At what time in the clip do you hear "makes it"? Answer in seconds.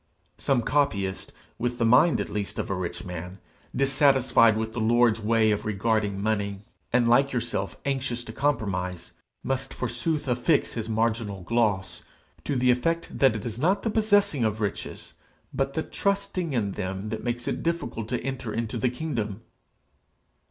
17.23-17.61